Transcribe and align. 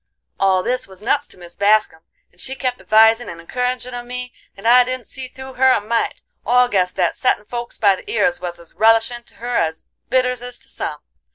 "All 0.39 0.63
this 0.63 0.87
was 0.87 1.03
nuts 1.03 1.27
to 1.27 1.37
Mis 1.37 1.55
Bascum, 1.57 2.01
and 2.31 2.41
she 2.41 2.55
kep' 2.55 2.79
advisin' 2.79 3.29
and 3.29 3.39
encouragin' 3.39 3.93
of 3.93 4.03
me, 4.07 4.33
and 4.57 4.67
I 4.67 4.83
didn't 4.83 5.05
see 5.05 5.27
through 5.27 5.53
her 5.53 5.69
a 5.69 5.79
mite, 5.79 6.23
or 6.43 6.67
guess 6.67 6.91
that 6.93 7.15
settin' 7.15 7.45
folks 7.45 7.77
by 7.77 7.95
the 7.95 8.09
ears 8.11 8.39
was 8.41 8.59
as 8.59 8.73
relishin' 8.73 9.21
to 9.25 9.35
her 9.35 9.57
as 9.57 9.83
bitters 10.09 10.41
is 10.41 10.57
to 10.57 10.69
some. 10.69 11.01